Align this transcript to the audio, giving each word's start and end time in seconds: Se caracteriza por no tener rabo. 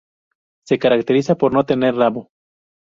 Se 0.65 0.79
caracteriza 0.79 1.35
por 1.35 1.53
no 1.53 1.63
tener 1.63 1.93
rabo. 1.93 2.31